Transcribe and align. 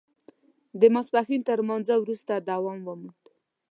د 0.79 0.81
ماسپښین 0.93 1.41
تر 1.47 1.57
لمانځه 1.63 1.95
وروسته 1.99 2.33
دوام 2.49 2.79
وموند. 2.83 3.23